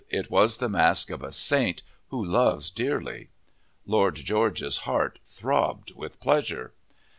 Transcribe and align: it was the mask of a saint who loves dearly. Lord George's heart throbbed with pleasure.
it 0.09 0.31
was 0.31 0.57
the 0.57 0.67
mask 0.67 1.11
of 1.11 1.21
a 1.21 1.31
saint 1.31 1.83
who 2.07 2.25
loves 2.25 2.71
dearly. 2.71 3.29
Lord 3.85 4.15
George's 4.15 4.77
heart 4.77 5.19
throbbed 5.27 5.91
with 5.95 6.19
pleasure. 6.19 6.73